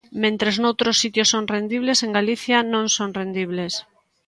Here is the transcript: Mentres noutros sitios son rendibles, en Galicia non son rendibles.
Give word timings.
Mentres 0.23 0.55
noutros 0.61 0.99
sitios 1.03 1.27
son 1.33 1.43
rendibles, 1.55 1.99
en 2.05 2.11
Galicia 2.17 2.57
non 2.73 2.85
son 2.97 3.09
rendibles. 3.19 3.73